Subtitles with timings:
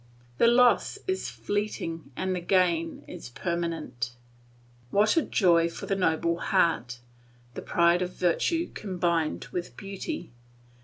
[0.39, 4.15] The loss is fleeting, the gain is permanent.
[4.89, 6.97] What a joy for a noble heart
[7.53, 10.31] the pride of virtue combined with beauty.